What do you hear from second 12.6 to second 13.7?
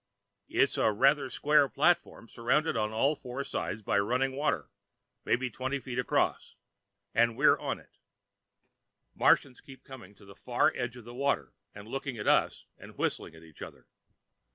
and whistling at each